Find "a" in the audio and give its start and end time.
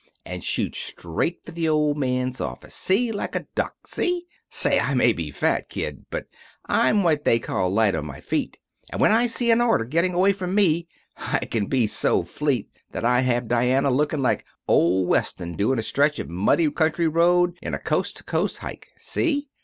3.35-3.45, 15.77-15.83, 17.75-17.77